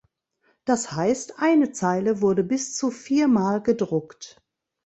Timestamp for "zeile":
1.73-2.21